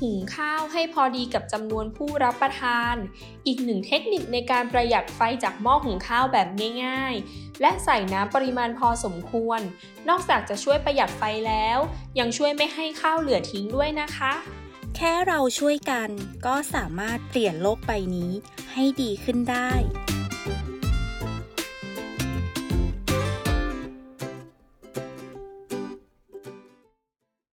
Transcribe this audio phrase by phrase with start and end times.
[0.00, 2.94] หุงข้าวให้พอดีกับจำนวนผู้รับประทาน
[3.46, 6.48] อีกหนึ่งเทคนิคในการประหยัดไฟจากหม้อหุงข้าวแบบ
[6.84, 9.60] ง่ายๆ และใส่น้ำปริมาณพอสมควร
[10.08, 11.78] นอกจากจะช่วยประหยัดไฟแล้ว
[12.18, 14.32] ยังช่วยไม่ให้ข้าวเหลือทิ้งด้วยนะคะ
[14.96, 16.10] แค่เราช่วยกัน
[16.46, 18.30] ก็สามารถเปลี่ยนโลกใบนี้
[18.72, 19.70] ให้ดีขึ้นได้